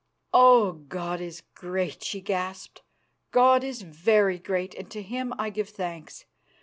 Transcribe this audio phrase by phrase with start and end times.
[0.33, 0.71] "Oh!
[0.71, 2.81] God is great!" she gasped.
[3.29, 6.25] "God is very great, and to Him I give thanks.